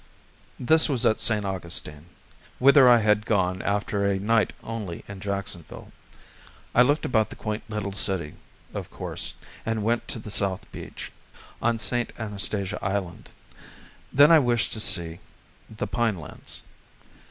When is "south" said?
10.31-10.65